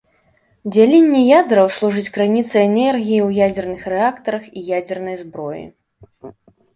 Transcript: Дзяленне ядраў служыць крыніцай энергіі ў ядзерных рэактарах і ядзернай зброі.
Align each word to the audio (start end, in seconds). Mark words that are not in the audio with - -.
Дзяленне 0.75 1.19
ядраў 1.39 1.67
служыць 1.75 2.13
крыніцай 2.15 2.63
энергіі 2.69 3.19
ў 3.27 3.29
ядзерных 3.49 3.81
рэактарах 3.93 4.43
і 4.49 4.59
ядзернай 4.79 5.15
зброі. 5.21 5.61